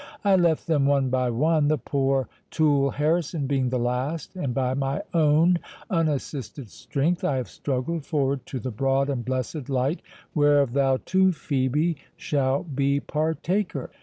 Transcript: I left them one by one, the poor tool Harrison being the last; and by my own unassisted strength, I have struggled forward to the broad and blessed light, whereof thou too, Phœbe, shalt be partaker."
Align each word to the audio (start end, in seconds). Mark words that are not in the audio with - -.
I 0.25 0.35
left 0.35 0.65
them 0.65 0.87
one 0.87 1.11
by 1.11 1.29
one, 1.29 1.67
the 1.67 1.77
poor 1.77 2.27
tool 2.49 2.89
Harrison 2.89 3.45
being 3.45 3.69
the 3.69 3.77
last; 3.77 4.35
and 4.35 4.51
by 4.51 4.73
my 4.73 5.03
own 5.13 5.59
unassisted 5.91 6.71
strength, 6.71 7.23
I 7.23 7.37
have 7.37 7.47
struggled 7.47 8.03
forward 8.07 8.47
to 8.47 8.59
the 8.59 8.71
broad 8.71 9.11
and 9.11 9.23
blessed 9.23 9.69
light, 9.69 10.01
whereof 10.33 10.73
thou 10.73 10.97
too, 11.05 11.27
Phœbe, 11.27 11.97
shalt 12.15 12.75
be 12.75 12.99
partaker." 12.99 13.91